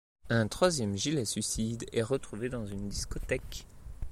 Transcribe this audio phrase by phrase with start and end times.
[0.31, 3.67] Un troisième gilet-suicide est retrouvé dans une discothèque.